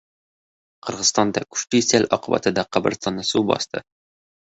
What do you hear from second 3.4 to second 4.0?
bosdi